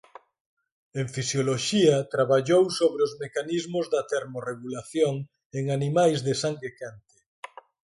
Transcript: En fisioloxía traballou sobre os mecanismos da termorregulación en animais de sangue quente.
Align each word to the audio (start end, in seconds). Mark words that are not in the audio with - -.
En 1.01 1.07
fisioloxía 1.15 1.95
traballou 2.13 2.63
sobre 2.79 3.01
os 3.07 3.13
mecanismos 3.23 3.85
da 3.93 4.01
termorregulación 4.13 5.13
en 5.59 5.63
animais 5.77 6.17
de 6.25 6.33
sangue 6.43 6.69
quente. 6.79 7.17